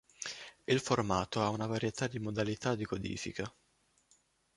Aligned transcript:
Il 0.65 0.79
formato 0.79 1.43
ha 1.43 1.49
una 1.49 1.67
varietà 1.67 2.07
di 2.07 2.17
modalità 2.17 2.73
di 2.73 2.85
codifica. 2.85 3.53